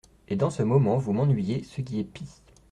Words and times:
Et 0.29 0.35
dans 0.35 0.49
ce 0.49 0.63
moment, 0.63 0.97
vous 0.97 1.13
m’ennuyez, 1.13 1.63
ce 1.63 1.81
qui 1.81 1.99
est 1.99 2.03
pis! 2.03 2.27